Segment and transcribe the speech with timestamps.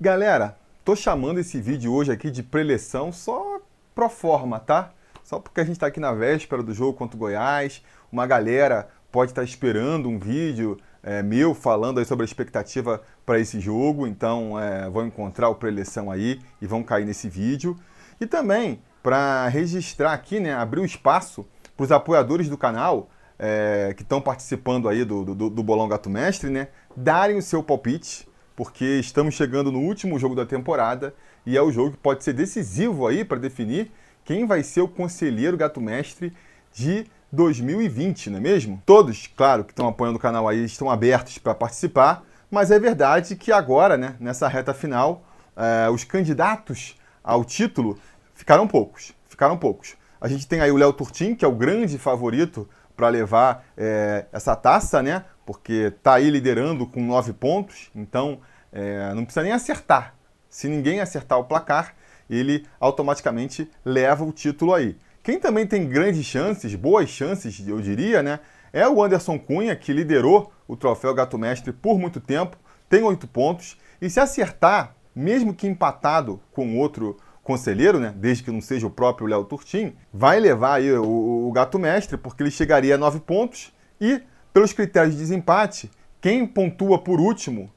[0.00, 3.60] Galera, tô chamando esse vídeo hoje aqui de preleção só
[3.96, 4.92] pro forma, tá?
[5.24, 7.82] Só porque a gente tá aqui na véspera do jogo contra o Goiás,
[8.12, 13.02] uma galera pode estar tá esperando um vídeo é, meu falando aí sobre a expectativa
[13.26, 17.76] para esse jogo, então é, vão encontrar o preleção aí e vão cair nesse vídeo.
[18.20, 21.44] E também para registrar aqui, né, abrir o um espaço
[21.76, 26.08] para os apoiadores do canal é, que estão participando aí do, do, do Bolão Gato
[26.08, 28.28] Mestre, né, darem o seu palpite
[28.58, 31.14] porque estamos chegando no último jogo da temporada
[31.46, 33.92] e é o jogo que pode ser decisivo aí para definir
[34.24, 36.34] quem vai ser o conselheiro gato mestre
[36.72, 38.82] de 2020, não é mesmo?
[38.84, 43.36] Todos, claro, que estão apoiando o canal aí estão abertos para participar, mas é verdade
[43.36, 45.22] que agora, né, nessa reta final,
[45.56, 47.96] eh, os candidatos ao título
[48.34, 49.94] ficaram poucos, ficaram poucos.
[50.20, 54.26] A gente tem aí o Léo Turtin, que é o grande favorito para levar eh,
[54.32, 55.24] essa taça, né?
[55.48, 58.38] Porque está aí liderando com nove pontos, então
[58.70, 60.14] é, não precisa nem acertar.
[60.46, 61.94] Se ninguém acertar o placar,
[62.28, 64.94] ele automaticamente leva o título aí.
[65.22, 68.40] Quem também tem grandes chances, boas chances, eu diria, né?
[68.74, 73.26] É o Anderson Cunha, que liderou o troféu Gato Mestre por muito tempo, tem oito
[73.26, 78.12] pontos, e se acertar, mesmo que empatado com outro conselheiro, né?
[78.14, 82.18] Desde que não seja o próprio Léo Turtim, vai levar aí o, o Gato Mestre,
[82.18, 84.20] porque ele chegaria a nove pontos e
[84.52, 87.70] pelos critérios de desempate, quem pontua por último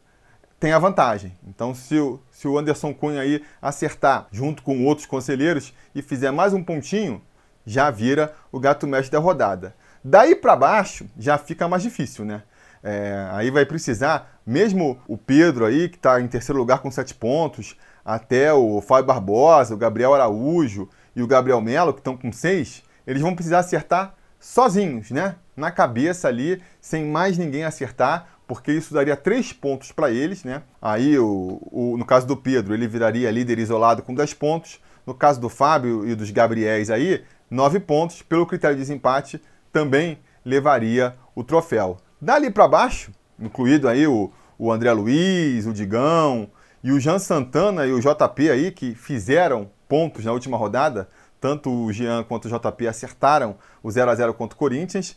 [0.60, 1.36] tem a vantagem.
[1.48, 6.32] Então, se o, se o Anderson Cunha aí acertar junto com outros conselheiros e fizer
[6.32, 7.22] mais um pontinho,
[7.66, 9.76] já vira o gato mestre da rodada.
[10.04, 12.44] Daí para baixo já fica mais difícil, né?
[12.84, 17.14] É, aí vai precisar, mesmo o Pedro aí, que está em terceiro lugar com sete
[17.14, 22.32] pontos, até o Fábio Barbosa, o Gabriel Araújo e o Gabriel Melo, que estão com
[22.32, 25.36] seis, eles vão precisar acertar sozinhos, né?
[25.56, 30.64] Na cabeça ali, sem mais ninguém acertar, porque isso daria três pontos para eles, né?
[30.82, 34.80] Aí, o, o, no caso do Pedro, ele viraria líder isolado com 10 pontos.
[35.06, 38.22] No caso do Fábio e dos Gabriéis aí, 9 pontos.
[38.22, 41.98] Pelo critério de desempate, também levaria o troféu.
[42.20, 46.50] Dali para baixo, incluído aí o, o André Luiz, o Digão
[46.84, 51.10] e o Jean Santana e o JP aí, que fizeram pontos na última rodada,
[51.40, 55.16] tanto o Jean quanto o JP acertaram o 0 a 0 contra o Corinthians.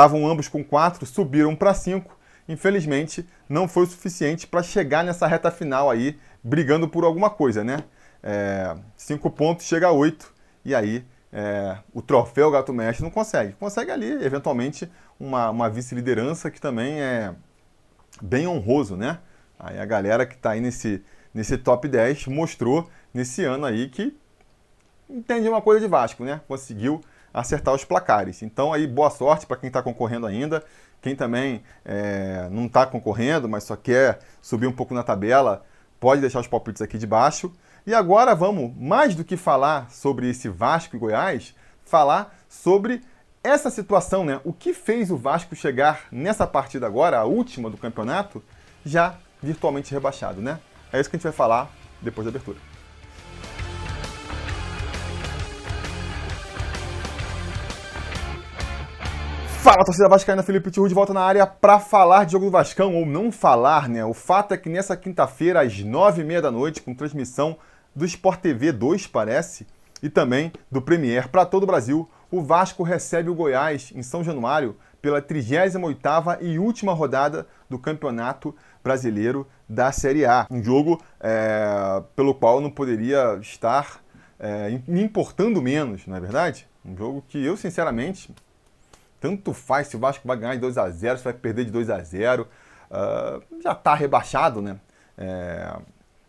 [0.00, 2.18] Estavam ambos com 4, subiram para 5.
[2.48, 7.62] Infelizmente, não foi o suficiente para chegar nessa reta final aí, brigando por alguma coisa,
[7.62, 7.84] né?
[8.96, 10.32] 5 é, pontos chega a 8,
[10.64, 13.52] e aí é, o troféu Gato Mestre não consegue.
[13.60, 17.34] Consegue ali, eventualmente, uma, uma vice-liderança que também é
[18.22, 19.18] bem honroso, né?
[19.58, 24.16] Aí a galera que está aí nesse, nesse top 10 mostrou nesse ano aí que
[25.10, 26.40] entende uma coisa de Vasco, né?
[26.48, 27.02] Conseguiu
[27.32, 28.42] acertar os placares.
[28.42, 30.64] Então aí boa sorte para quem está concorrendo ainda.
[31.00, 35.64] Quem também é, não está concorrendo, mas só quer subir um pouco na tabela,
[35.98, 37.52] pode deixar os palpites aqui de baixo.
[37.86, 43.02] E agora vamos, mais do que falar sobre esse Vasco e Goiás, falar sobre
[43.42, 44.40] essa situação, né?
[44.44, 48.42] O que fez o Vasco chegar nessa partida agora, a última do campeonato,
[48.84, 50.60] já virtualmente rebaixado, né?
[50.92, 51.70] É isso que a gente vai falar
[52.02, 52.69] depois da abertura.
[59.62, 62.94] Fala, torcida vascaína, Felipe Tiru de volta na área para falar de jogo do Vascão,
[62.94, 64.02] ou não falar, né?
[64.02, 67.58] O fato é que nessa quinta-feira, às nove e meia da noite, com transmissão
[67.94, 69.66] do Sport TV 2, parece,
[70.02, 74.24] e também do Premier para todo o Brasil, o Vasco recebe o Goiás em São
[74.24, 80.46] Januário pela 38ª e última rodada do Campeonato Brasileiro da Série A.
[80.50, 84.00] Um jogo é, pelo qual não poderia estar
[84.38, 86.66] é, me importando menos, não é verdade?
[86.82, 88.34] Um jogo que eu, sinceramente,
[89.20, 91.70] tanto faz se o Vasco vai ganhar de 2 a 0 se vai perder de
[91.70, 92.46] 2 a 0 uh,
[92.90, 94.80] ah, Já está rebaixado, né?
[95.18, 95.76] É,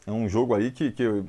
[0.05, 1.23] é, um jogo aí que, que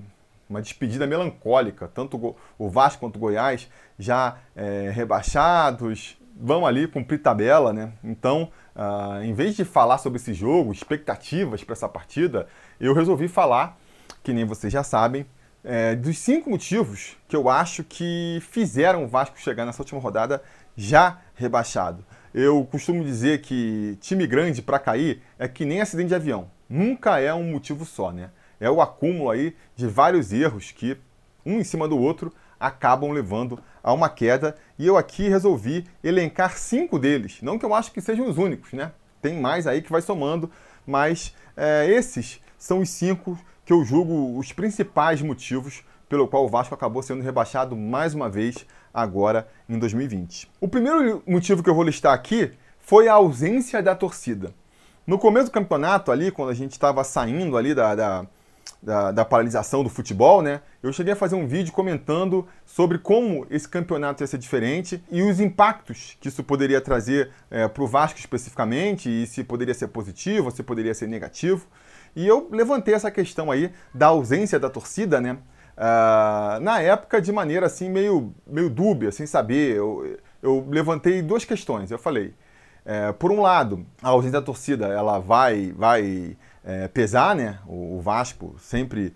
[0.48, 1.88] uma despedida melancólica.
[1.88, 3.68] Tanto o Vasco quanto o Goiás
[3.98, 7.92] já é, rebaixados, vão ali cumprir tabela, né?
[8.02, 12.48] Então, uh, em vez de falar sobre esse jogo, expectativas para essa partida,
[12.80, 13.78] eu resolvi falar,
[14.22, 15.24] que nem vocês já sabem,
[15.65, 20.42] é, dos cinco motivos que eu acho que fizeram o Vasco chegar nessa última rodada
[20.77, 22.04] já rebaixado.
[22.34, 26.51] Eu costumo dizer que time grande para cair é que nem acidente de avião.
[26.69, 28.30] Nunca é um motivo só, né?
[28.59, 30.97] É o acúmulo aí de vários erros que,
[31.45, 34.57] um em cima do outro, acabam levando a uma queda.
[34.78, 37.39] E eu aqui resolvi elencar cinco deles.
[37.42, 38.92] Não que eu acho que sejam os únicos, né?
[39.21, 40.51] Tem mais aí que vai somando,
[40.86, 46.48] mas é, esses são os cinco que eu julgo os principais motivos pelo qual o
[46.48, 50.50] Vasco acabou sendo rebaixado mais uma vez agora em 2020.
[50.60, 54.53] O primeiro motivo que eu vou listar aqui foi a ausência da torcida.
[55.06, 58.27] No começo do campeonato ali, quando a gente estava saindo ali da, da,
[58.83, 60.60] da, da, paralisação do futebol, né?
[60.83, 65.22] Eu cheguei a fazer um vídeo comentando sobre como esse campeonato ia ser diferente e
[65.22, 69.89] os impactos que isso poderia trazer é, para o Vasco especificamente, e se poderia ser
[69.89, 71.66] positivo, se poderia ser negativo.
[72.15, 75.39] E eu levantei essa questão aí da ausência da torcida, né?
[75.77, 79.77] Uh, na época, de maneira assim, meio, meio dúbia, sem saber.
[79.77, 81.91] Eu, eu levantei duas questões.
[81.91, 82.34] Eu falei,
[82.84, 87.59] é, por um lado, a ausência da torcida ela vai, vai é, pesar, né?
[87.66, 89.15] O, o, Vasco sempre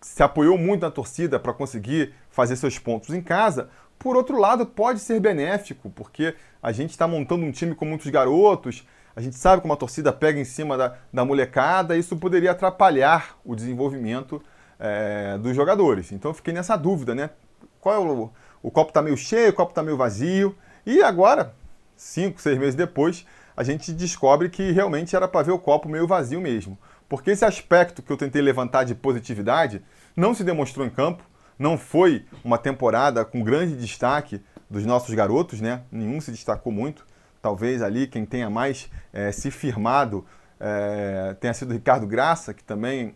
[0.00, 3.68] se apoiou muito na torcida para conseguir fazer seus pontos em casa.
[3.98, 8.08] Por outro lado, pode ser benéfico, porque a gente está montando um time com muitos
[8.10, 12.52] garotos, a gente sabe como a torcida pega em cima da, da molecada, isso poderia
[12.52, 14.40] atrapalhar o desenvolvimento
[14.78, 16.12] é, dos jogadores.
[16.12, 17.30] Então eu fiquei nessa dúvida, né?
[17.80, 18.30] Qual é o,
[18.62, 20.56] o copo está meio cheio, o copo está meio vazio.
[20.86, 21.54] E agora,
[21.96, 23.26] cinco, seis meses depois,
[23.56, 26.78] a gente descobre que realmente era para ver o copo meio vazio mesmo.
[27.08, 29.82] Porque esse aspecto que eu tentei levantar de positividade
[30.14, 31.22] não se demonstrou em campo,
[31.58, 35.82] não foi uma temporada com grande destaque dos nossos garotos, né?
[35.90, 37.06] Nenhum se destacou muito.
[37.40, 40.24] Talvez ali quem tenha mais é, se firmado
[40.60, 43.14] é, tenha sido Ricardo Graça, que também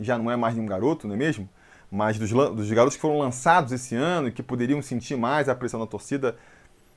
[0.00, 1.48] já não é mais nenhum garoto, não é mesmo?
[1.90, 5.54] Mas dos, dos garotos que foram lançados esse ano e que poderiam sentir mais a
[5.54, 6.36] pressão da torcida,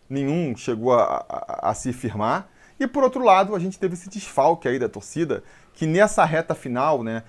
[0.09, 2.47] nenhum chegou a, a, a se firmar.
[2.79, 6.53] E por outro lado, a gente teve esse desfalque aí da torcida, que nessa reta
[6.53, 7.23] final, né,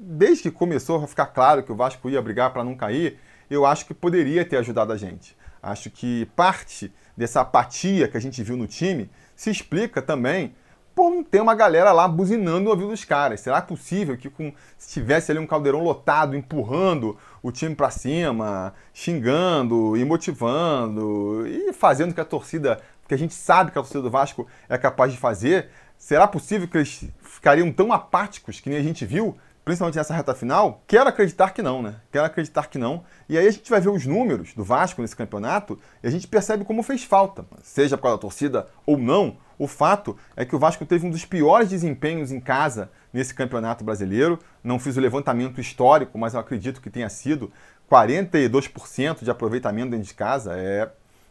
[0.00, 3.18] desde que começou a ficar claro que o Vasco ia brigar para não cair,
[3.50, 5.36] eu acho que poderia ter ajudado a gente.
[5.62, 10.54] Acho que parte dessa apatia que a gente viu no time se explica também
[11.04, 13.40] não ter uma galera lá buzinando no ouvido dos caras.
[13.40, 18.74] Será possível que com, se tivesse ali um caldeirão lotado, empurrando o time para cima,
[18.92, 24.02] xingando e motivando e fazendo que a torcida que a gente sabe que a torcida
[24.02, 28.78] do Vasco é capaz de fazer, será possível que eles ficariam tão apáticos que nem
[28.78, 30.82] a gente viu, principalmente nessa reta final?
[30.86, 31.96] Quero acreditar que não, né?
[32.12, 33.02] Quero acreditar que não.
[33.26, 36.28] E aí a gente vai ver os números do Vasco nesse campeonato e a gente
[36.28, 39.38] percebe como fez falta, seja por causa da torcida ou não.
[39.58, 43.82] O fato é que o Vasco teve um dos piores desempenhos em casa nesse campeonato
[43.82, 44.38] brasileiro.
[44.62, 47.50] Não fiz o levantamento histórico, mas eu acredito que tenha sido
[47.90, 50.56] 42% de aproveitamento dentro de casa.
[50.56, 50.88] É,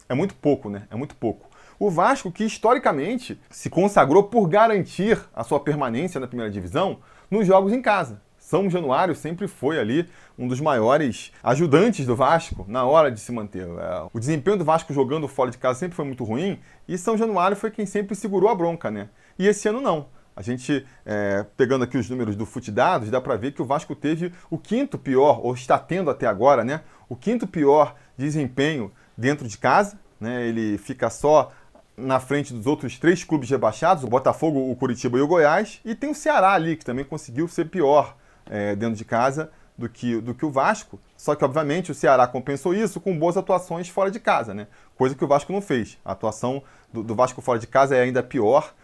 [0.08, 0.86] é muito pouco, né?
[0.90, 1.48] É muito pouco.
[1.78, 6.98] O Vasco, que historicamente se consagrou por garantir a sua permanência na primeira divisão
[7.30, 8.20] nos jogos em casa.
[8.48, 10.08] São Januário sempre foi ali
[10.38, 13.68] um dos maiores ajudantes do Vasco na hora de se manter.
[13.68, 16.58] É, o desempenho do Vasco jogando fora de casa sempre foi muito ruim
[16.88, 19.10] e São Januário foi quem sempre segurou a bronca, né?
[19.38, 20.06] E esse ano não.
[20.34, 23.94] A gente, é, pegando aqui os números do Futidados, dá para ver que o Vasco
[23.94, 26.80] teve o quinto pior, ou está tendo até agora, né?
[27.06, 30.00] O quinto pior desempenho dentro de casa.
[30.18, 30.46] Né?
[30.46, 31.52] Ele fica só
[31.94, 35.94] na frente dos outros três clubes rebaixados, o Botafogo, o Curitiba e o Goiás, e
[35.94, 38.16] tem o Ceará ali, que também conseguiu ser pior
[38.48, 40.98] é, dentro de casa do que, do que o Vasco.
[41.16, 44.66] Só que, obviamente, o Ceará compensou isso com boas atuações fora de casa, né?
[44.96, 45.96] Coisa que o Vasco não fez.
[46.04, 46.62] A atuação
[46.92, 48.74] do, do Vasco fora de casa é ainda pior,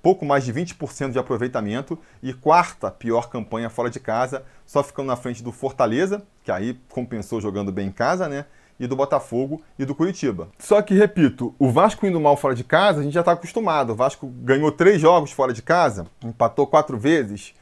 [0.00, 5.08] pouco mais de 20% de aproveitamento e quarta pior campanha fora de casa, só ficando
[5.08, 8.46] na frente do Fortaleza, que aí compensou jogando bem em casa, né?
[8.78, 10.48] e do Botafogo e do Curitiba.
[10.58, 13.94] Só que, repito, o Vasco indo mal fora de casa, a gente já está acostumado.
[13.94, 17.54] O Vasco ganhou três jogos fora de casa, empatou quatro vezes.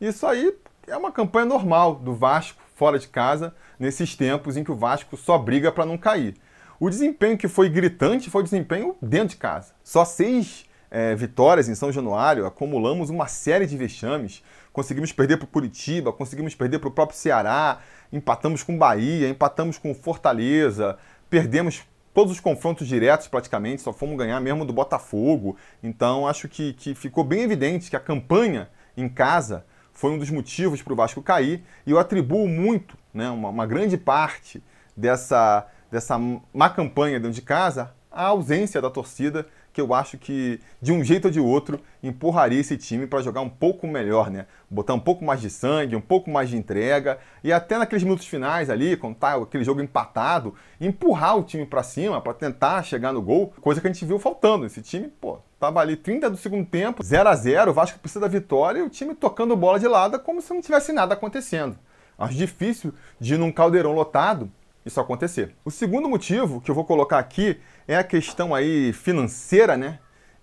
[0.00, 0.54] Isso aí
[0.90, 5.16] é uma campanha normal do Vasco fora de casa, nesses tempos em que o Vasco
[5.16, 6.34] só briga para não cair.
[6.78, 9.72] O desempenho que foi gritante foi o desempenho dentro de casa.
[9.84, 14.42] Só seis é, vitórias em São Januário, acumulamos uma série de vexames.
[14.72, 17.80] Conseguimos perder para o Curitiba, conseguimos perder para o próprio Ceará,
[18.12, 21.82] empatamos com Bahia, empatamos com Fortaleza, perdemos
[22.12, 25.56] todos os confrontos diretos praticamente, só fomos ganhar mesmo do Botafogo.
[25.82, 29.64] Então acho que, que ficou bem evidente que a campanha em casa
[30.00, 33.66] foi um dos motivos para o Vasco cair e eu atribuo muito, né, uma, uma
[33.66, 34.62] grande parte
[34.96, 36.18] dessa, dessa
[36.54, 41.04] má campanha dentro de casa à ausência da torcida que eu acho que, de um
[41.04, 44.46] jeito ou de outro, empurraria esse time para jogar um pouco melhor, né?
[44.70, 48.26] Botar um pouco mais de sangue, um pouco mais de entrega e até naqueles minutos
[48.26, 53.12] finais ali, quando tá aquele jogo empatado, empurrar o time para cima para tentar chegar
[53.12, 54.64] no gol, coisa que a gente viu faltando.
[54.64, 58.20] Esse time, pô, tava ali 30 do segundo tempo, 0 a 0 o Vasco precisa
[58.20, 61.78] da vitória e o time tocando bola de lado como se não tivesse nada acontecendo.
[62.18, 64.50] Acho difícil de num caldeirão lotado
[64.84, 65.54] isso acontecer.
[65.62, 69.98] O segundo motivo que eu vou colocar aqui é a questão aí financeira, né?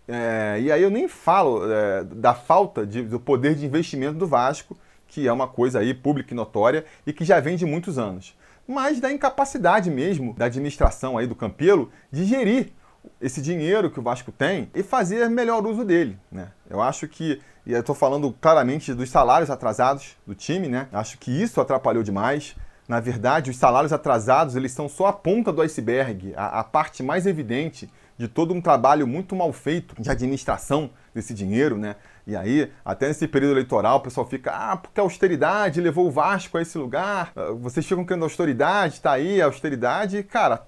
[0.07, 4.27] É, e aí eu nem falo é, da falta de, do poder de investimento do
[4.27, 7.97] Vasco, que é uma coisa aí pública e notória e que já vem de muitos
[7.97, 12.71] anos, mas da incapacidade mesmo da administração aí do Campelo de gerir
[13.19, 16.49] esse dinheiro que o Vasco tem e fazer melhor uso dele, né?
[16.69, 20.87] Eu acho que, e eu estou falando claramente dos salários atrasados do time, né?
[20.91, 22.55] Acho que isso atrapalhou demais.
[22.87, 27.03] Na verdade, os salários atrasados, eles são só a ponta do iceberg, a, a parte
[27.03, 31.95] mais evidente de todo um trabalho muito mal feito de administração desse dinheiro, né?
[32.25, 36.11] E aí, até nesse período eleitoral, o pessoal fica, ah, porque a austeridade levou o
[36.11, 40.23] Vasco a esse lugar, ah, vocês ficam querendo austeridade, tá aí a austeridade.
[40.23, 40.65] Cara,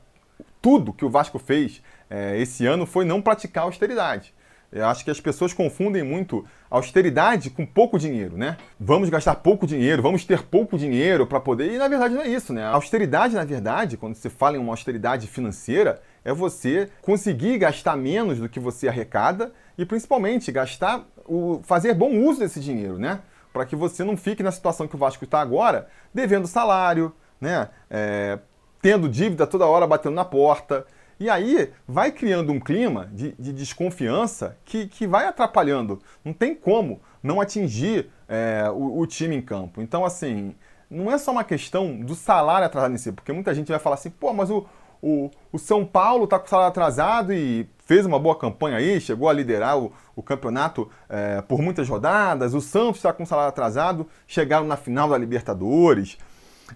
[0.61, 4.33] tudo que o Vasco fez é, esse ano foi não praticar austeridade.
[4.71, 8.55] Eu acho que as pessoas confundem muito austeridade com pouco dinheiro, né?
[8.79, 11.73] Vamos gastar pouco dinheiro, vamos ter pouco dinheiro para poder.
[11.73, 12.63] E na verdade não é isso, né?
[12.63, 17.97] A austeridade, na verdade, quando se fala em uma austeridade financeira, é você conseguir gastar
[17.97, 23.21] menos do que você arrecada e principalmente gastar o fazer bom uso desse dinheiro, né?
[23.51, 27.11] Para que você não fique na situação que o Vasco está agora, devendo salário,
[27.41, 27.69] né?
[27.89, 28.37] É,
[28.81, 30.85] tendo dívida toda hora batendo na porta.
[31.19, 36.01] E aí vai criando um clima de, de desconfiança que, que vai atrapalhando.
[36.23, 39.81] Não tem como não atingir é, o, o, time em campo.
[39.81, 40.55] Então, assim,
[40.89, 43.95] não é só uma questão do salário atrasado em si, porque muita gente vai falar
[43.95, 44.65] assim, pô, mas o,
[45.01, 49.01] o, o São Paulo está com o salário atrasado e fez uma boa campanha aí,
[49.01, 52.53] chegou a liderar o, o campeonato é, por muitas rodadas.
[52.53, 56.17] O Santos está com o salário atrasado, chegaram na final da Libertadores.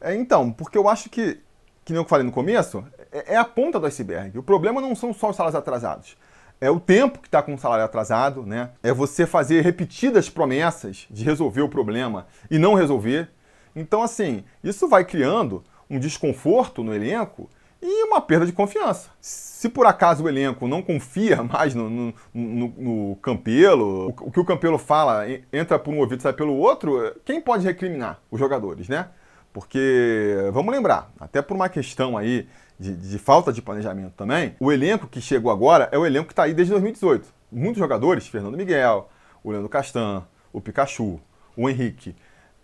[0.02, 1.40] É, então, porque eu acho que
[1.84, 4.38] que nem eu falei no começo, é, é a ponta do iceberg.
[4.38, 6.18] O problema não são só os salários atrasados.
[6.60, 8.70] É o tempo que está com o salário atrasado, né?
[8.82, 13.30] É você fazer repetidas promessas de resolver o problema e não resolver.
[13.76, 17.50] Então, assim, isso vai criando um desconforto no elenco
[17.82, 19.10] e uma perda de confiança.
[19.20, 24.32] Se por acaso o elenco não confia mais no, no, no, no Campelo, o, o
[24.32, 28.22] que o Campelo fala entra por um ouvido e sai pelo outro, quem pode recriminar?
[28.32, 29.10] Os jogadores, né?
[29.54, 32.48] Porque, vamos lembrar, até por uma questão aí
[32.80, 36.34] de, de falta de planejamento também, o elenco que chegou agora é o elenco que
[36.34, 37.28] está aí desde 2018.
[37.52, 39.10] Muitos jogadores, Fernando Miguel,
[39.44, 41.22] o Leandro Castan, o Pikachu,
[41.56, 42.16] o Henrique.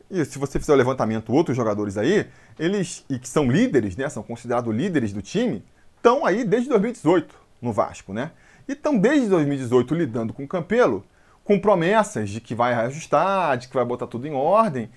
[0.10, 2.26] E se você fizer o levantamento, outros jogadores aí,
[2.58, 5.64] eles, e que são líderes, né, são considerados líderes do time,
[5.96, 8.32] estão aí desde 2018 no Vasco, né?
[8.68, 11.06] E estão desde 2018 lidando com o Campelo,
[11.44, 14.90] com promessas de que vai reajustar, de que vai botar tudo em ordem,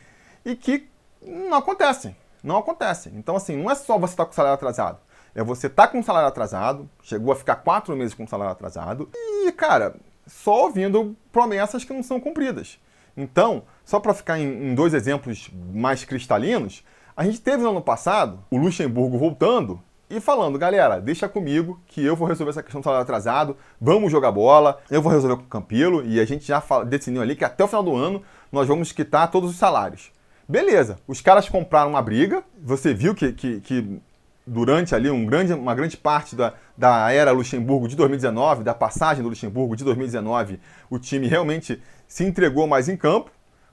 [0.45, 0.89] e que
[1.27, 2.17] não acontecem.
[2.43, 3.13] Não acontecem.
[3.17, 4.99] Então, assim, não é só você estar tá com o salário atrasado.
[5.35, 8.29] É você estar tá com o salário atrasado, chegou a ficar quatro meses com o
[8.29, 9.95] salário atrasado, e, cara,
[10.27, 12.79] só ouvindo promessas que não são cumpridas.
[13.17, 16.85] Então, só para ficar em, em, dois exemplos mais cristalinos,
[17.17, 22.05] a gente teve no ano passado o Luxemburgo voltando e falando, galera, deixa comigo que
[22.05, 25.43] eu vou resolver essa questão do salário atrasado, vamos jogar bola, eu vou resolver com
[25.43, 26.87] o Campilo, e a gente já fala,
[27.21, 30.13] ali que até o final do ano nós vamos quitar todos os salários.
[30.53, 34.03] Beleza, os caras compraram uma briga, você viu que, que, que
[34.47, 39.23] durante ali um grande, uma grande parte da, da era Luxemburgo de 2019, da passagem
[39.23, 43.31] do Luxemburgo de 2019, o time realmente se entregou mais em campo,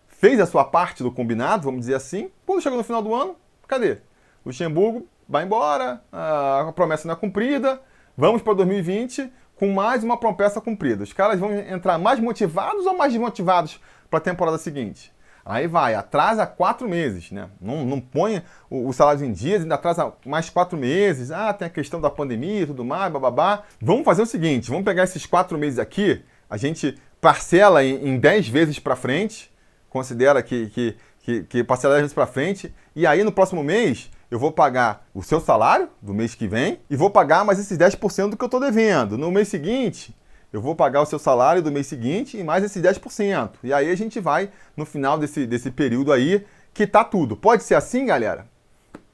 [0.08, 2.32] fez a sua parte do combinado, vamos dizer assim.
[2.46, 3.36] Quando chegou no final do ano,
[3.68, 3.98] cadê?
[4.46, 7.82] Luxemburgo vai embora, a promessa não é cumprida,
[8.16, 11.04] vamos para 2020 com mais uma promessa cumprida.
[11.04, 15.12] Os caras vão entrar mais motivados ou mais desmotivados para a temporada seguinte?
[15.50, 17.50] Aí vai, atrasa quatro meses, né?
[17.60, 21.32] Não, não põe o, o salário em dias, ainda atrasa mais quatro meses.
[21.32, 23.63] Ah, tem a questão da pandemia e tudo mais, bababá.
[23.82, 28.20] Vamos fazer o seguinte: vamos pegar esses quatro meses aqui, a gente parcela em, em
[28.20, 29.51] dez vezes para frente,
[29.89, 34.12] considera que, que, que, que parcela dez vezes para frente, e aí no próximo mês
[34.29, 37.75] eu vou pagar o seu salário do mês que vem e vou pagar mais esses
[37.75, 39.18] 10% do que eu estou devendo.
[39.18, 40.15] No mês seguinte,
[40.51, 43.51] eu vou pagar o seu salário do mês seguinte e mais esses 10%.
[43.63, 47.38] E aí a gente vai no final desse, desse período aí que tá tudo.
[47.38, 48.48] Pode ser assim, galera?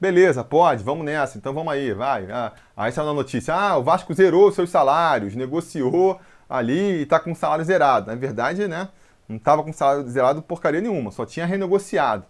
[0.00, 1.36] Beleza, pode, vamos nessa.
[1.36, 2.30] Então vamos aí, vai.
[2.30, 7.20] Ah, aí saiu na notícia: ah, o Vasco zerou seus salários, negociou ali e tá
[7.20, 8.06] com salário zerado.
[8.06, 8.88] Na verdade, né?
[9.28, 12.24] Não tava com salário zerado porcaria nenhuma, só tinha renegociado.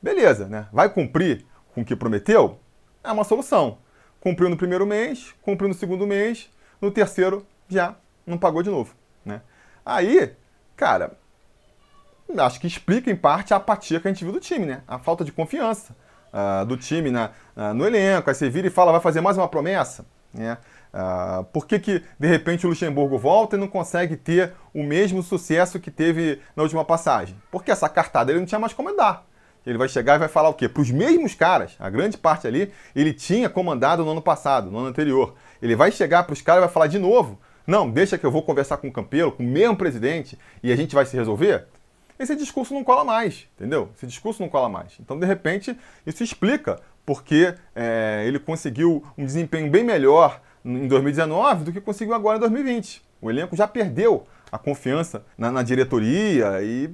[0.00, 0.66] Beleza, né?
[0.72, 1.44] Vai cumprir
[1.74, 2.58] com o que prometeu?
[3.02, 3.78] É uma solução.
[4.20, 7.96] Cumpriu no primeiro mês, cumpriu no segundo mês, no terceiro já
[8.26, 9.40] não pagou de novo, né?
[9.84, 10.32] Aí,
[10.76, 11.16] cara,
[12.38, 14.82] acho que explica em parte a apatia que a gente viu do time, né?
[14.88, 15.94] A falta de confiança
[16.32, 18.28] uh, do time na, uh, no elenco.
[18.28, 20.04] Aí você vira e fala, vai fazer mais uma promessa,
[20.34, 20.58] né?
[20.92, 25.22] Uh, por que, que, de repente, o Luxemburgo volta e não consegue ter o mesmo
[25.22, 27.36] sucesso que teve na última passagem?
[27.50, 29.26] Porque essa cartada ele não tinha mais como dar.
[29.66, 30.68] Ele vai chegar e vai falar o quê?
[30.68, 34.78] Para os mesmos caras, a grande parte ali, ele tinha comandado no ano passado, no
[34.78, 35.34] ano anterior.
[35.60, 38.30] Ele vai chegar para os caras e vai falar de novo não, deixa que eu
[38.30, 41.66] vou conversar com o Campelo, com o mesmo presidente, e a gente vai se resolver.
[42.18, 43.90] Esse discurso não cola mais, entendeu?
[43.94, 44.94] Esse discurso não cola mais.
[45.00, 51.64] Então, de repente, isso explica porque é, ele conseguiu um desempenho bem melhor em 2019
[51.64, 53.02] do que conseguiu agora em 2020.
[53.20, 56.90] O elenco já perdeu a confiança na, na diretoria e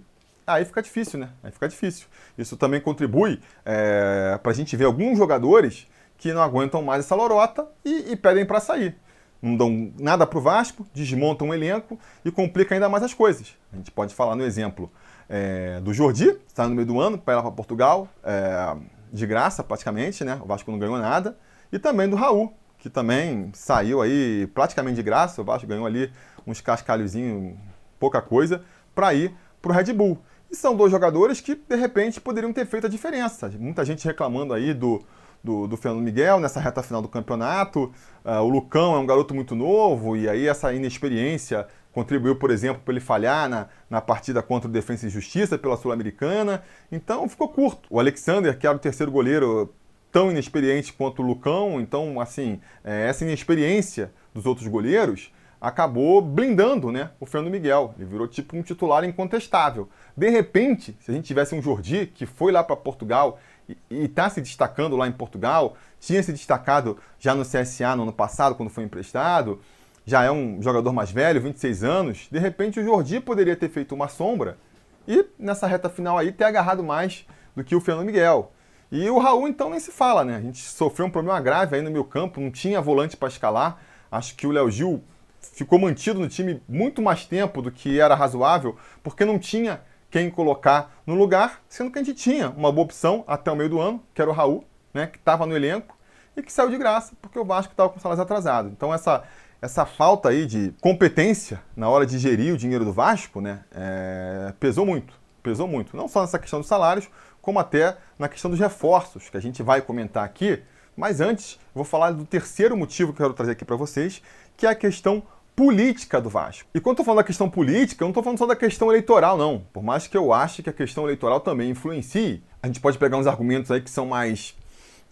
[0.47, 1.31] aí fica difícil, né?
[1.43, 2.07] Aí fica difícil.
[2.37, 5.87] Isso também contribui é, para a gente ver alguns jogadores
[6.19, 8.97] que não aguentam mais essa lorota e, e pedem para sair.
[9.43, 13.57] Não dão nada para o Vasco, desmontam o elenco e complica ainda mais as coisas.
[13.73, 14.89] A gente pode falar no exemplo
[15.29, 18.77] é, do Jordi, que está no meio do ano, para ir lá para Portugal, é,
[19.13, 20.39] de graça praticamente, né?
[20.41, 21.37] O Vasco não ganhou nada.
[21.73, 25.43] E também do Raul, que também saiu aí praticamente de graça.
[25.43, 26.13] O Vasco ganhou ali
[26.47, 27.57] uns cascalhozinhos,
[27.99, 28.63] pouca coisa,
[28.95, 30.19] para ir para o Red Bull.
[30.51, 33.51] E são dois jogadores que, de repente, poderiam ter feito a diferença.
[33.59, 35.03] Muita gente reclamando aí do,
[35.43, 37.93] do, do Fernando Miguel nessa reta final do campeonato.
[38.25, 42.83] Uh, o Lucão é um garoto muito novo e aí essa inexperiência contribuiu, por exemplo,
[42.85, 46.63] para ele falhar na, na partida contra o Defensa e Justiça pela Sul-Americana.
[46.91, 47.89] Então ficou curto.
[47.91, 49.73] O Alexander, que era o terceiro goleiro
[50.11, 55.33] tão inexperiente quanto o Lucão, então, assim, é, essa inexperiência dos outros goleiros
[55.63, 57.95] acabou blindando né, o Fernando Miguel.
[57.97, 59.89] Ele virou tipo um titular incontestável.
[60.17, 64.29] De repente, se a gente tivesse um Jordi que foi lá para Portugal e está
[64.29, 68.71] se destacando lá em Portugal, tinha se destacado já no CSA no ano passado, quando
[68.71, 69.61] foi emprestado,
[70.05, 73.95] já é um jogador mais velho, 26 anos, de repente o Jordi poderia ter feito
[73.95, 74.59] uma sombra
[75.07, 78.53] e nessa reta final aí ter agarrado mais do que o Fernando Miguel.
[78.91, 80.37] E o Raul então nem se fala, né?
[80.37, 83.81] A gente sofreu um problema grave aí no meio campo, não tinha volante para escalar.
[84.11, 85.03] Acho que o Léo Gil
[85.41, 89.81] ficou mantido no time muito mais tempo do que era razoável, porque não tinha
[90.13, 93.71] quem colocar no lugar, sendo que a gente tinha uma boa opção até o meio
[93.71, 95.97] do ano, que era o Raul, né, que estava no elenco
[96.37, 98.71] e que saiu de graça, porque o Vasco estava com salários atrasados.
[98.71, 99.25] Então essa,
[99.63, 104.53] essa falta aí de competência na hora de gerir o dinheiro do Vasco, né, é,
[104.61, 105.97] pesou muito, pesou muito.
[105.97, 107.09] Não só nessa questão dos salários,
[107.41, 110.63] como até na questão dos reforços, que a gente vai comentar aqui.
[110.95, 114.23] Mas antes, vou falar do terceiro motivo que eu quero trazer aqui para vocês,
[114.59, 115.23] que é a questão
[115.55, 116.69] política do Vasco.
[116.75, 118.89] E quando eu tô falando da questão política, eu não estou falando só da questão
[118.91, 119.63] eleitoral, não.
[119.73, 123.17] Por mais que eu ache que a questão eleitoral também influencie, a gente pode pegar
[123.17, 124.57] uns argumentos aí que são mais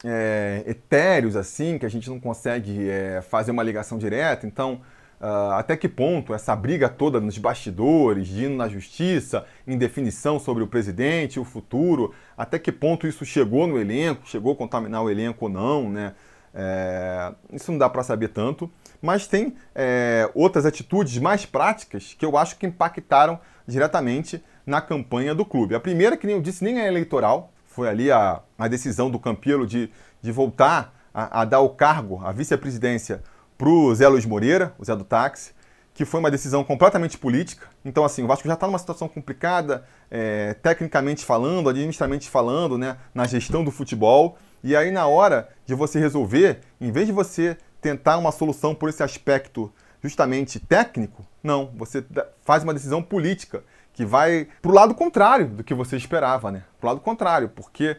[0.05, 4.47] é, etéreos, assim, que a gente não consegue é, fazer uma ligação direta.
[4.47, 4.81] Então,
[5.21, 10.39] uh, até que ponto essa briga toda nos bastidores, de indo na justiça, em definição
[10.39, 15.03] sobre o presidente, o futuro, até que ponto isso chegou no elenco, chegou a contaminar
[15.03, 16.15] o elenco ou não, né?
[16.55, 22.25] É, isso não dá para saber tanto, mas tem é, outras atitudes mais práticas que
[22.25, 25.75] eu acho que impactaram diretamente na campanha do clube.
[25.75, 29.19] A primeira, que nem eu disse, nem é eleitoral, foi ali a, a decisão do
[29.19, 33.23] Campelo de, de voltar a, a dar o cargo, a vice-presidência,
[33.57, 35.53] para o Zé Luiz Moreira, o Zé do Táxi,
[35.93, 37.67] que foi uma decisão completamente política.
[37.85, 42.97] Então, assim, o Vasco já está numa situação complicada, é, tecnicamente falando, administrativamente falando, né,
[43.15, 44.39] na gestão do futebol.
[44.63, 48.89] E aí, na hora de você resolver, em vez de você tentar uma solução por
[48.89, 52.05] esse aspecto justamente técnico, não, você
[52.43, 56.65] faz uma decisão política que vai para o lado contrário do que você esperava, né?
[56.79, 57.97] Para o lado contrário, porque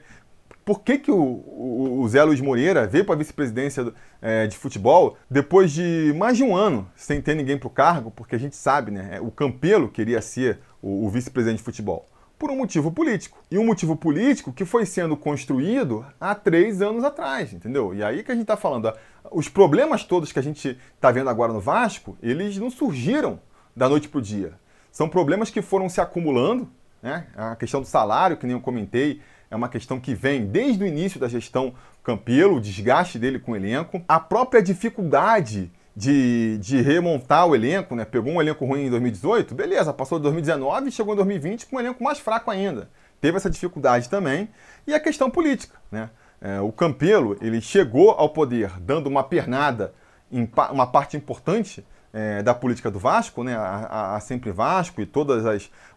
[0.63, 4.57] por que, que o, o, o Zé Luiz Moreira veio para a vice-presidência é, de
[4.57, 8.11] futebol depois de mais de um ano sem ter ninguém para o cargo?
[8.11, 9.19] Porque a gente sabe, né?
[9.21, 12.05] O Campelo queria ser o, o vice-presidente de futebol
[12.41, 13.37] por um motivo político.
[13.51, 17.93] E um motivo político que foi sendo construído há três anos atrás, entendeu?
[17.93, 18.91] E aí que a gente está falando,
[19.29, 23.39] os problemas todos que a gente está vendo agora no Vasco, eles não surgiram
[23.75, 24.53] da noite para o dia.
[24.91, 26.67] São problemas que foram se acumulando,
[26.99, 27.27] né?
[27.35, 30.87] A questão do salário, que nem eu comentei, é uma questão que vem desde o
[30.87, 36.81] início da gestão Campelo, o desgaste dele com o elenco, a própria dificuldade de, de
[36.81, 38.05] remontar o elenco, né?
[38.05, 41.75] Pegou um elenco ruim em 2018, beleza, passou de 2019 e chegou em 2020 com
[41.75, 42.89] um elenco mais fraco ainda.
[43.19, 44.49] Teve essa dificuldade também.
[44.87, 46.09] E a questão política, né?
[46.39, 49.93] É, o Campelo, ele chegou ao poder dando uma pernada
[50.31, 53.55] em uma parte importante é, da política do Vasco, né?
[53.55, 55.43] A, a, a Sempre Vasco e todos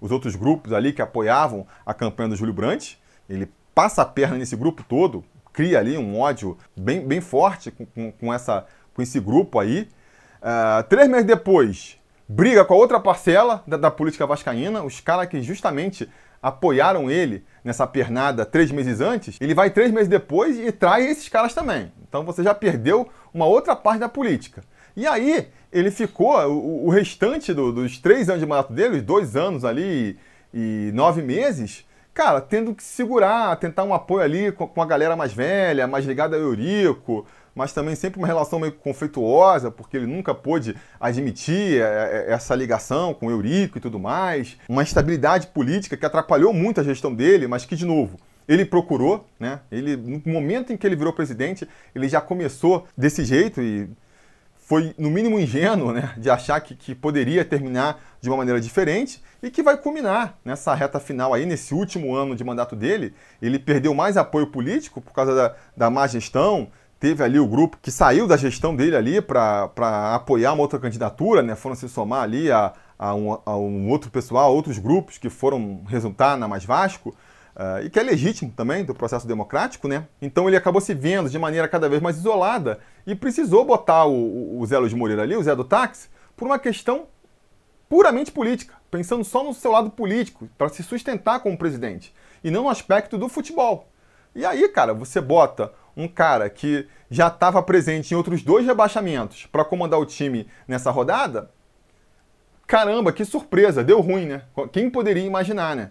[0.01, 3.01] os outros grupos ali que apoiavam a campanha do Júlio Brandt.
[3.29, 7.87] Ele passa a perna nesse grupo todo, cria ali um ódio bem, bem forte com,
[7.87, 9.89] com, com essa com esse grupo aí.
[10.41, 15.27] Uh, três meses depois, briga com a outra parcela da, da política vascaína, os caras
[15.27, 16.09] que justamente
[16.45, 21.27] apoiaram ele nessa pernada três meses antes, ele vai três meses depois e trai esses
[21.29, 21.91] caras também.
[22.07, 24.63] Então você já perdeu uma outra parte da política.
[24.95, 29.03] E aí ele ficou, o, o restante do, dos três anos de mandato dele, os
[29.03, 30.19] dois anos ali
[30.53, 34.87] e, e nove meses, cara, tendo que segurar, tentar um apoio ali com, com a
[34.87, 39.97] galera mais velha, mais ligada ao Eurico, mas também sempre uma relação meio conflituosa, porque
[39.97, 44.57] ele nunca pôde admitir é, é, essa ligação com Eurico e tudo mais.
[44.69, 49.27] Uma instabilidade política que atrapalhou muito a gestão dele, mas que, de novo, ele procurou,
[49.39, 49.61] né?
[49.71, 53.89] Ele, no momento em que ele virou presidente, ele já começou desse jeito e
[54.67, 59.23] foi, no mínimo, ingênuo né, de achar que, que poderia terminar de uma maneira diferente
[59.43, 63.15] e que vai culminar nessa reta final aí, nesse último ano de mandato dele.
[63.43, 66.71] Ele perdeu mais apoio político por causa da, da má gestão,
[67.05, 71.43] teve ali o grupo que saiu da gestão dele ali para apoiar uma outra candidatura,
[71.43, 71.55] né?
[71.55, 75.85] Foram se somar ali a, a, um, a um outro pessoal, outros grupos que foram
[75.87, 77.15] resultar na Mais Vasco.
[77.55, 80.09] Uh, e que é legítimo também do processo democrático, né?
[80.21, 84.59] Então ele acabou se vendo de maneira cada vez mais isolada e precisou botar o,
[84.59, 87.05] o Zé Luiz Moreira ali, o Zé do táxi, por uma questão
[87.87, 92.63] puramente política, pensando só no seu lado político, para se sustentar como presidente, e não
[92.63, 93.89] no aspecto do futebol.
[94.35, 99.47] E aí, cara, você bota um cara que já estava presente em outros dois rebaixamentos
[99.47, 101.51] para comandar o time nessa rodada,
[102.67, 104.43] caramba, que surpresa, deu ruim, né?
[104.73, 105.91] Quem poderia imaginar, né?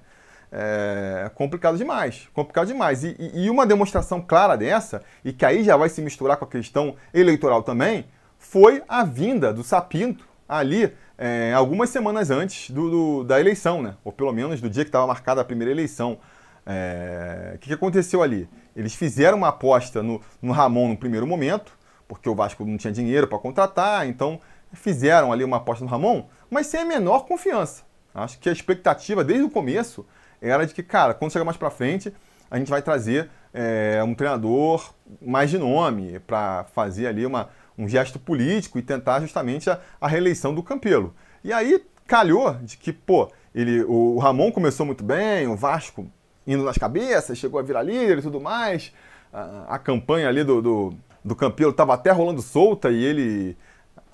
[0.52, 3.04] É complicado demais, complicado demais.
[3.04, 6.48] E, e, uma demonstração clara dessa, e que aí já vai se misturar com a
[6.48, 8.06] questão eleitoral também,
[8.38, 13.96] foi a vinda do Sapinto ali é, algumas semanas antes do, do, da eleição, né?
[14.04, 16.20] Ou pelo menos do dia que estava marcada a primeira eleição.
[16.66, 18.50] É, o que, que, aconteceu ali?
[18.76, 22.92] Eles fizeram uma aposta no, no Ramon no primeiro momento, porque o Vasco não tinha
[22.92, 24.40] dinheiro para contratar, então
[24.74, 27.84] fizeram ali uma aposta no Ramon, mas sem a menor confiança.
[28.14, 30.06] Acho que a expectativa desde o começo
[30.42, 32.14] era de que, cara, quando chegar mais para frente,
[32.50, 37.88] a gente vai trazer é, um treinador mais de nome para fazer ali uma, um
[37.88, 41.16] gesto político e tentar justamente a, a, reeleição do Campelo.
[41.44, 46.08] E aí calhou de que, pô, ele, o Ramon começou muito bem, o Vasco
[46.46, 48.92] indo nas cabeças, chegou a virar líder e tudo mais.
[49.32, 53.58] A, a campanha ali do, do, do Campelo estava até rolando solta e ele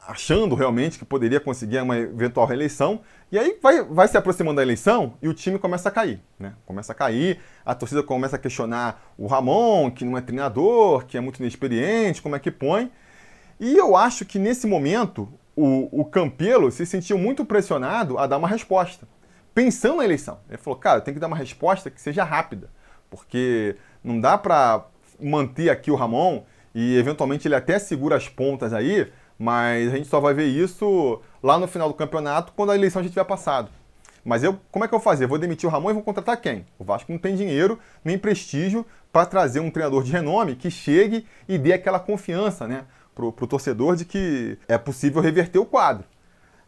[0.10, 3.02] achando realmente que poderia conseguir uma eventual reeleição.
[3.32, 6.20] E aí vai, vai se aproximando da eleição e o time começa a cair.
[6.39, 6.54] Né?
[6.65, 11.15] Começa a cair, a torcida começa a questionar o Ramon, que não é treinador, que
[11.15, 12.92] é muito inexperiente, como é que põe.
[13.60, 18.38] E eu acho que nesse momento o, o Campelo se sentiu muito pressionado a dar
[18.38, 19.08] uma resposta,
[19.54, 20.40] pensando na eleição.
[20.48, 22.70] Ele falou, cara, tem que dar uma resposta que seja rápida,
[23.10, 24.86] porque não dá para
[25.20, 30.08] manter aqui o Ramon e eventualmente ele até segura as pontas aí, mas a gente
[30.08, 33.70] só vai ver isso lá no final do campeonato, quando a eleição já tiver passado.
[34.24, 35.24] Mas eu, como é que eu vou fazer?
[35.24, 36.66] Eu vou demitir o Ramon e vou contratar quem?
[36.78, 41.26] O Vasco não tem dinheiro nem prestígio para trazer um treinador de renome que chegue
[41.48, 42.86] e dê aquela confiança né,
[43.16, 46.06] para o torcedor de que é possível reverter o quadro.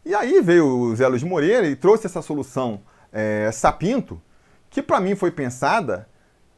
[0.04, 2.80] E aí veio o Zé Luiz Moreira e trouxe essa solução
[3.12, 4.20] é, sapinto,
[4.68, 6.08] que para mim foi pensada,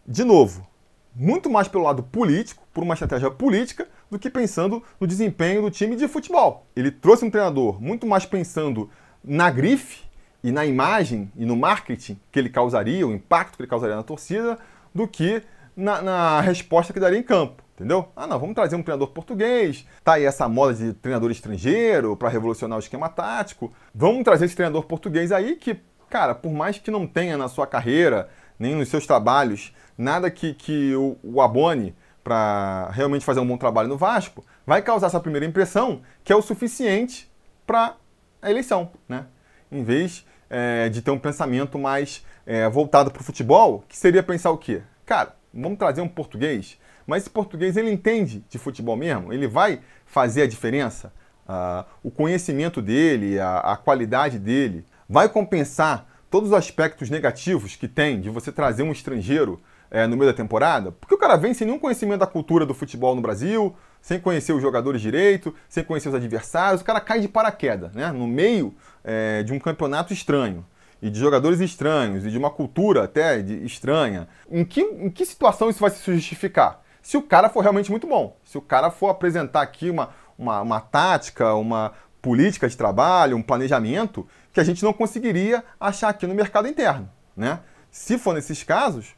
[0.06, 0.66] de novo,
[1.14, 5.70] muito mais pelo lado político, por uma estratégia política, do que pensando no desempenho do
[5.70, 6.66] time de futebol.
[6.74, 8.88] Ele trouxe um treinador muito mais pensando
[9.22, 10.04] na grife
[10.42, 14.02] e na imagem e no marketing que ele causaria, o impacto que ele causaria na
[14.02, 14.58] torcida,
[14.94, 15.42] do que
[15.76, 17.63] na, na resposta que daria em campo.
[17.74, 18.08] Entendeu?
[18.14, 19.84] Ah, não, vamos trazer um treinador português.
[20.04, 23.72] Tá aí essa moda de treinador estrangeiro para revolucionar o esquema tático.
[23.92, 27.66] Vamos trazer esse treinador português aí que, cara, por mais que não tenha na sua
[27.66, 33.46] carreira, nem nos seus trabalhos, nada que, que o, o abone para realmente fazer um
[33.46, 37.30] bom trabalho no Vasco, vai causar essa primeira impressão que é o suficiente
[37.66, 37.96] para
[38.40, 39.26] a eleição, né?
[39.70, 44.22] Em vez é, de ter um pensamento mais é, voltado para o futebol, que seria
[44.22, 44.82] pensar o quê?
[45.04, 49.32] Cara, vamos trazer um português, mas esse português ele entende de futebol mesmo?
[49.32, 51.12] Ele vai fazer a diferença?
[51.46, 57.86] Ah, o conhecimento dele, a, a qualidade dele, vai compensar todos os aspectos negativos que
[57.86, 61.54] tem de você trazer um estrangeiro é, no meio da temporada, porque o cara vem
[61.54, 65.84] sem nenhum conhecimento da cultura do futebol no Brasil, sem conhecer os jogadores direito, sem
[65.84, 68.10] conhecer os adversários, o cara cai de paraquedas, né?
[68.10, 70.66] No meio é, de um campeonato estranho
[71.00, 74.26] e de jogadores estranhos e de uma cultura até de, estranha.
[74.50, 76.82] Em que, em que situação isso vai se justificar?
[77.04, 80.62] Se o cara for realmente muito bom, se o cara for apresentar aqui uma, uma,
[80.62, 86.26] uma tática, uma política de trabalho, um planejamento que a gente não conseguiria achar aqui
[86.26, 87.60] no mercado interno, né?
[87.90, 89.14] Se for nesses casos,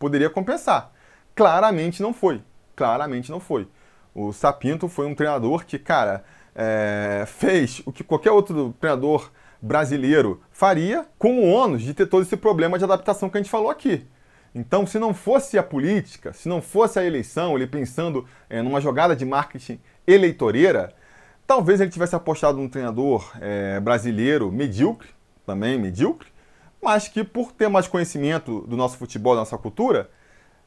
[0.00, 0.90] poderia compensar.
[1.32, 2.42] Claramente não foi.
[2.74, 3.68] Claramente não foi.
[4.12, 6.24] O Sapinto foi um treinador que, cara,
[6.56, 9.30] é, fez o que qualquer outro treinador
[9.62, 13.50] brasileiro faria com o ônus de ter todo esse problema de adaptação que a gente
[13.50, 14.04] falou aqui.
[14.54, 18.80] Então, se não fosse a política, se não fosse a eleição, ele pensando é, numa
[18.80, 20.92] jogada de marketing eleitoreira,
[21.46, 25.08] talvez ele tivesse apostado num treinador é, brasileiro medíocre,
[25.46, 26.28] também medíocre,
[26.82, 30.10] mas que por ter mais conhecimento do nosso futebol, da nossa cultura,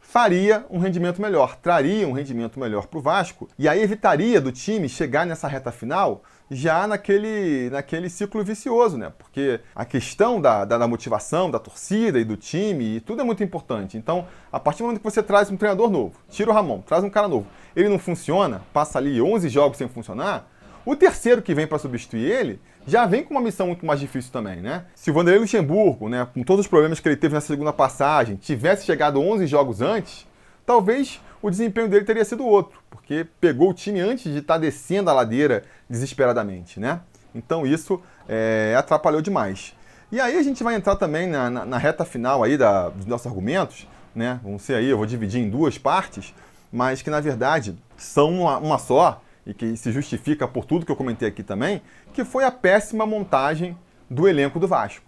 [0.02, 4.52] faria um rendimento melhor, traria um rendimento melhor para o Vasco e aí evitaria do
[4.52, 9.14] time chegar nessa reta final já naquele, naquele ciclo vicioso, né?
[9.18, 13.24] Porque a questão da, da, da, motivação da torcida e do time e tudo é
[13.24, 13.98] muito importante.
[13.98, 17.06] Então, a partir do momento que você traz um treinador novo, tira o Ramon, traz
[17.06, 20.50] um cara novo, ele não funciona, passa ali 11 jogos sem funcionar,
[20.84, 24.32] O terceiro que vem para substituir ele já vem com uma missão muito mais difícil
[24.32, 24.86] também, né?
[24.96, 28.36] Se o Vanderlei Luxemburgo, né, com todos os problemas que ele teve na segunda passagem,
[28.36, 30.28] tivesse chegado 11 jogos antes,
[30.66, 34.60] talvez o desempenho dele teria sido outro, porque pegou o time antes de estar tá
[34.60, 37.02] descendo a ladeira desesperadamente, né?
[37.34, 39.74] Então isso é, atrapalhou demais.
[40.12, 43.06] E aí a gente vai entrar também na, na, na reta final aí da, dos
[43.06, 44.40] nossos argumentos, né?
[44.44, 46.34] Vão ser aí, eu vou dividir em duas partes,
[46.72, 50.92] mas que na verdade são uma, uma só e que se justifica por tudo que
[50.92, 51.82] eu comentei aqui também,
[52.14, 53.78] que foi a péssima montagem
[54.10, 55.06] do elenco do Vasco.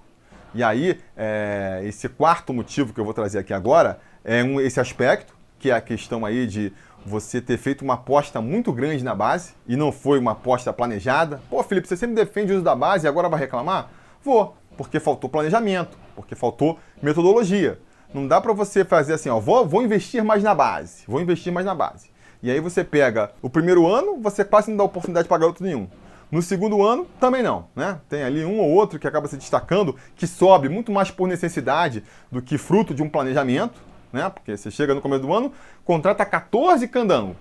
[0.54, 4.80] E aí, é, esse quarto motivo que eu vou trazer aqui agora é um, esse
[4.80, 6.72] aspecto, que é a questão aí de
[7.06, 11.42] você ter feito uma aposta muito grande na base e não foi uma aposta planejada.
[11.50, 13.90] Pô, Felipe, você sempre defende o uso da base e agora vai reclamar?
[14.24, 17.80] Vou, porque faltou planejamento, porque faltou metodologia.
[18.14, 21.52] Não dá para você fazer assim, ó, vou, vou investir mais na base, vou investir
[21.52, 22.13] mais na base.
[22.44, 25.88] E aí você pega o primeiro ano, você quase não dá oportunidade para garoto nenhum.
[26.30, 28.02] No segundo ano, também não, né?
[28.10, 32.04] Tem ali um ou outro que acaba se destacando, que sobe muito mais por necessidade
[32.30, 33.80] do que fruto de um planejamento,
[34.12, 34.30] né?
[34.30, 35.54] Porque você chega no começo do ano,
[35.86, 37.34] contrata 14 candango.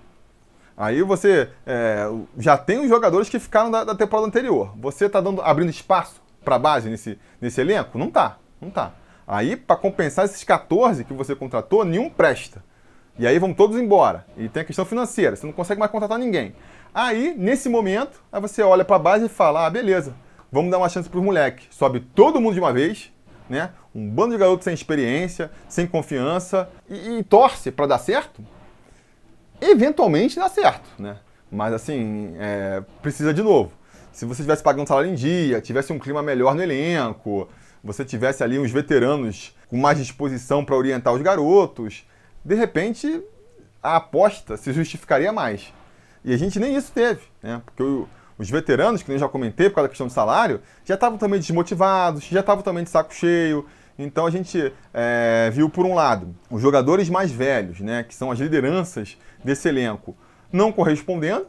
[0.77, 4.73] Aí você é, já tem os jogadores que ficaram da, da temporada anterior.
[4.79, 7.97] Você está abrindo espaço para base nesse, nesse elenco?
[7.97, 8.93] Não tá, não tá.
[9.27, 12.63] Aí, para compensar esses 14 que você contratou, nenhum presta.
[13.17, 14.25] E aí vão todos embora.
[14.37, 16.55] E tem a questão financeira, você não consegue mais contratar ninguém.
[16.93, 20.13] Aí, nesse momento, aí você olha para a base e fala: ah, beleza,
[20.51, 21.67] vamos dar uma chance para os moleques.
[21.71, 23.11] Sobe todo mundo de uma vez,
[23.49, 23.71] né?
[23.93, 28.43] Um bando de garotos sem experiência, sem confiança, e, e torce para dar certo.
[29.61, 31.17] Eventualmente dá certo, né?
[31.51, 33.71] Mas assim, é, precisa de novo.
[34.11, 37.47] Se você estivesse pagando salário em dia, tivesse um clima melhor no elenco,
[37.83, 42.05] você tivesse ali uns veteranos com mais disposição para orientar os garotos,
[42.43, 43.21] de repente
[43.81, 45.73] a aposta se justificaria mais.
[46.23, 47.61] E a gente nem isso teve, né?
[47.65, 50.95] Porque o, os veteranos, que eu já comentei por causa da questão do salário, já
[50.95, 53.65] estavam também desmotivados, já estavam também de saco cheio.
[53.97, 58.31] Então a gente é, viu, por um lado, os jogadores mais velhos, né, que são
[58.31, 60.15] as lideranças desse elenco,
[60.51, 61.45] não correspondendo,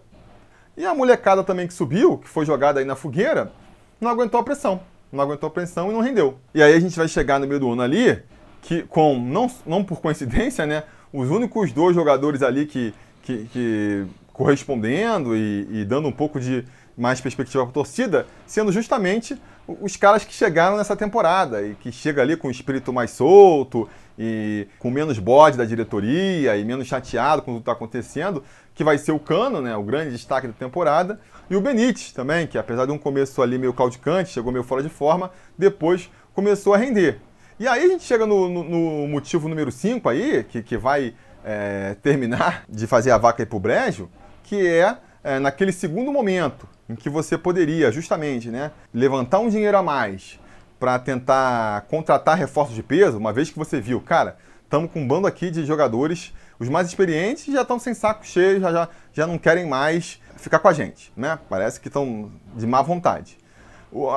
[0.77, 3.53] e a molecada também que subiu, que foi jogada aí na fogueira,
[4.01, 4.81] não aguentou a pressão.
[5.11, 6.39] Não aguentou a pressão e não rendeu.
[6.53, 8.21] E aí a gente vai chegar no meio do ano ali,
[8.65, 14.07] que com, não, não por coincidência, né, os únicos dois jogadores ali que, que, que
[14.33, 16.65] correspondendo e, e, dando um pouco de
[16.97, 19.37] mais perspectiva para a torcida, sendo justamente
[19.69, 23.89] os caras que chegaram nessa temporada e que chega ali com o espírito mais solto
[24.19, 28.43] e com menos bode da diretoria e menos chateado com o que está acontecendo,
[28.75, 32.47] que vai ser o Cano, né, o grande destaque da temporada, e o Benítez também,
[32.47, 36.73] que apesar de um começo ali meio caudicante, chegou meio fora de forma, depois começou
[36.73, 37.21] a render.
[37.59, 41.15] E aí a gente chega no, no, no motivo número 5 aí, que, que vai
[41.45, 44.11] é, terminar de fazer a vaca ir pro brejo,
[44.43, 49.77] que é, é, naquele segundo momento em que você poderia justamente né, levantar um dinheiro
[49.79, 50.41] a mais
[50.81, 55.07] para tentar contratar reforços de peso, uma vez que você viu, cara, estamos com um
[55.07, 59.27] bando aqui de jogadores, os mais experientes já estão sem saco cheio, já, já, já
[59.29, 61.39] não querem mais ficar com a gente, né?
[61.49, 63.39] Parece que estão de má vontade.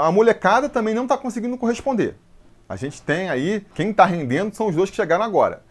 [0.02, 2.16] A molecada também não está conseguindo corresponder.
[2.70, 5.64] A gente tem aí, quem está rendendo são os dois que chegaram agora.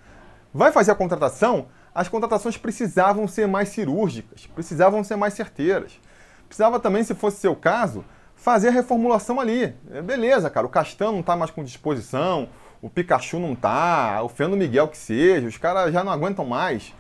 [0.53, 1.67] Vai fazer a contratação?
[1.95, 6.01] As contratações precisavam ser mais cirúrgicas, precisavam ser mais certeiras.
[6.47, 8.05] Precisava também, se fosse seu caso,
[8.35, 9.75] fazer a reformulação ali.
[9.91, 12.49] É, beleza, cara, o Castan não está mais com disposição,
[12.81, 16.95] o Pikachu não tá, o Fernando Miguel que seja, os caras já não aguentam mais.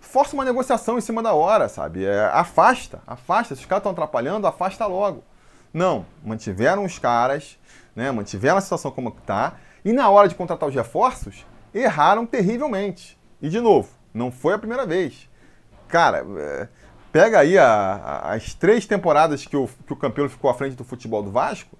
[0.00, 2.04] Força uma negociação em cima da hora, sabe?
[2.04, 3.54] É, afasta, afasta.
[3.54, 5.22] Se os caras estão atrapalhando, afasta logo.
[5.72, 7.58] Não, mantiveram os caras,
[7.98, 13.18] né, mantiveram a situação como está, e na hora de contratar os reforços, erraram terrivelmente.
[13.42, 15.28] E de novo, não foi a primeira vez.
[15.88, 16.68] Cara, é,
[17.10, 20.76] pega aí a, a, as três temporadas que o, que o campeão ficou à frente
[20.76, 21.76] do futebol do Vasco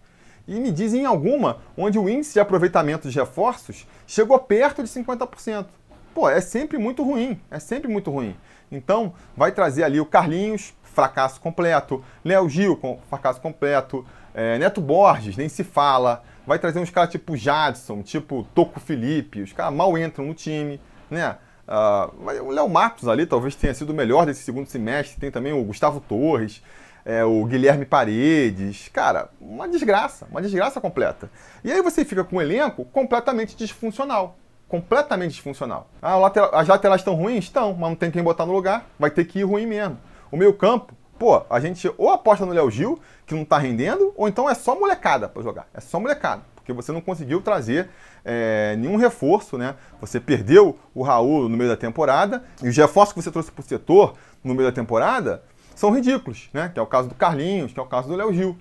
[0.49, 5.67] e me dizem alguma onde o índice de aproveitamento dos reforços chegou perto de 50%.
[6.13, 8.37] Pô, é sempre muito ruim, é sempre muito ruim.
[8.73, 14.05] Então, vai trazer ali o Carlinhos, fracasso completo, Léo Gil, com fracasso completo,
[14.39, 16.23] é, Neto Borges, nem se fala.
[16.47, 20.81] Vai trazer uns caras tipo Jadson, tipo Toco Felipe, os caras mal entram no time,
[21.11, 21.37] né?
[21.67, 25.19] Uh, o Léo Matos ali talvez tenha sido o melhor desse segundo semestre.
[25.21, 26.63] Tem também o Gustavo Torres,
[27.05, 28.89] é, o Guilherme Paredes.
[28.93, 31.29] Cara, uma desgraça, uma desgraça completa.
[31.65, 34.39] E aí você fica com um elenco completamente disfuncional.
[34.69, 35.91] Completamente disfuncional.
[36.01, 37.45] Ah, lateral, as laterais estão ruins?
[37.45, 38.87] Estão, mas não tem quem botar no lugar.
[39.01, 39.99] Vai ter que ir ruim mesmo.
[40.31, 44.13] O meio campo, pô, a gente ou aposta no Léo Gil, que não tá rendendo,
[44.17, 45.67] ou então é só molecada para jogar.
[45.75, 46.43] É só molecada.
[46.55, 47.89] Porque você não conseguiu trazer
[48.25, 49.75] é, nenhum reforço, né?
[50.01, 53.63] Você perdeu o Raul no meio da temporada, e os reforços que você trouxe pro
[53.63, 55.43] setor no meio da temporada
[55.75, 56.71] são ridículos, né?
[56.73, 58.57] Que é o caso do Carlinhos, que é o caso do Léo Gil.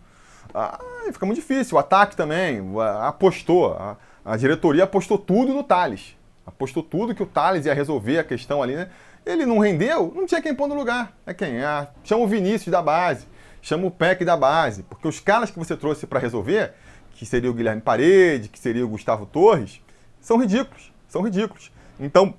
[0.53, 0.79] Ah,
[1.11, 1.75] fica muito difícil.
[1.75, 2.61] O ataque também
[3.01, 3.73] apostou.
[3.73, 6.15] A, a, diretoria apostou tudo no Thales.
[6.45, 8.89] Apostou tudo que o Thales ia resolver a questão ali, né?
[9.27, 11.11] Ele não rendeu, não tinha quem pôr no lugar.
[11.25, 11.61] É quem?
[11.61, 13.27] Ah, chama o Vinícius da base,
[13.61, 14.83] chama o PEC da base.
[14.83, 16.73] Porque os caras que você trouxe para resolver,
[17.11, 19.81] que seria o Guilherme Parede, que seria o Gustavo Torres,
[20.21, 20.93] são ridículos.
[21.09, 21.71] São ridículos.
[21.99, 22.35] Então,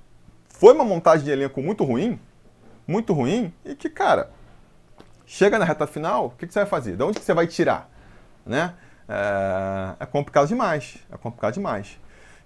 [0.47, 2.19] foi uma montagem de elenco muito ruim,
[2.87, 4.31] muito ruim, e que, cara,
[5.27, 6.97] chega na reta final, o que, que você vai fazer?
[6.97, 7.87] De onde que você vai tirar?
[8.43, 8.73] Né?
[9.07, 10.97] É, é complicado demais.
[11.11, 11.99] É complicado demais.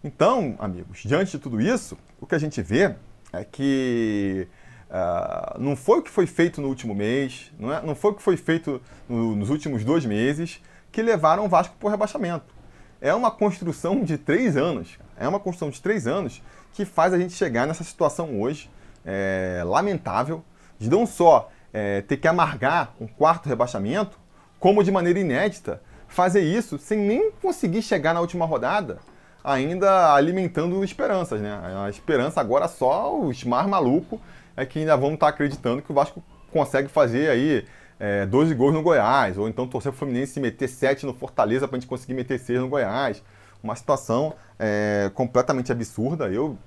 [0.03, 2.93] Então, amigos, diante de tudo isso, o que a gente vê
[3.33, 4.47] é que
[4.89, 8.13] uh, não foi o que foi feito no último mês, não, é, não foi o
[8.13, 12.53] que foi feito no, nos últimos dois meses que levaram o Vasco para o rebaixamento.
[13.01, 14.97] É uma construção de três anos.
[15.17, 16.41] É uma construção de três anos
[16.73, 18.69] que faz a gente chegar nessa situação hoje
[19.03, 20.43] é, lamentável
[20.79, 24.17] de não só é, ter que amargar um quarto rebaixamento,
[24.59, 28.99] como de maneira inédita fazer isso sem nem conseguir chegar na última rodada,
[29.43, 31.51] ainda alimentando esperanças, né?
[31.85, 34.19] A esperança agora só os mais malucos
[34.55, 37.65] é que ainda vão estar acreditando que o Vasco consegue fazer aí
[37.99, 41.77] é, 12 gols no Goiás, ou então torcer o Fluminense meter 7 no Fortaleza para
[41.77, 43.23] a gente conseguir meter 6 no Goiás.
[43.61, 46.27] Uma situação é, completamente absurda.
[46.27, 46.57] Eu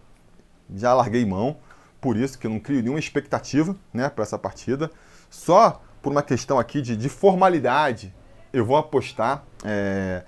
[0.75, 1.57] já larguei mão,
[2.01, 4.91] por isso que eu não crio nenhuma expectativa né, para essa partida.
[5.31, 8.15] Só por uma questão aqui de, de formalidade,
[8.53, 10.23] eu vou apostar é,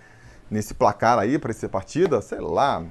[0.50, 2.84] nesse placar aí para essa partida, sei lá,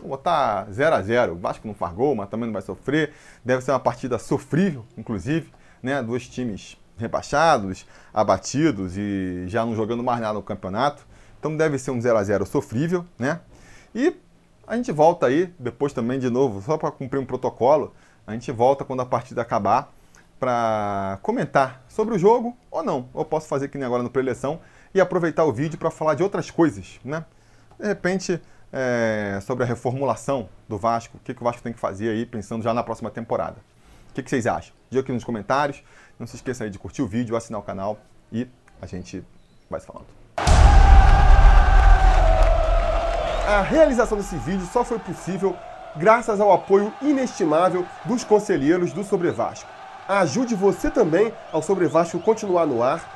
[0.00, 3.12] vou botar 0 a 0 O Vasco não faz gol, mas também não vai sofrer.
[3.44, 6.02] Deve ser uma partida sofrível, inclusive, né?
[6.02, 11.06] Dois times rebaixados, abatidos e já não jogando mais nada no campeonato.
[11.38, 13.40] Então deve ser um 0 a 0 sofrível, né?
[13.94, 14.16] E
[14.66, 17.94] a gente volta aí, depois também de novo, só para cumprir um protocolo,
[18.26, 19.92] a gente volta quando a partida acabar
[20.40, 23.08] para comentar sobre o jogo ou não.
[23.14, 24.60] Ou posso fazer que nem agora no preleção
[24.96, 27.24] e aproveitar o vídeo para falar de outras coisas, né?
[27.78, 28.40] De repente,
[28.72, 32.24] é, sobre a reformulação do Vasco, o que, que o Vasco tem que fazer aí,
[32.24, 33.56] pensando já na próxima temporada.
[34.10, 34.74] O que, que vocês acham?
[34.88, 35.82] Diga aqui nos comentários.
[36.18, 37.98] Não se esqueça aí de curtir o vídeo, assinar o canal
[38.32, 38.48] e
[38.80, 39.22] a gente
[39.68, 40.06] vai se falando.
[43.46, 45.54] A realização desse vídeo só foi possível
[45.94, 49.68] graças ao apoio inestimável dos conselheiros do Sobre Vasco.
[50.08, 53.15] Ajude você também ao Sobre Vasco continuar no ar,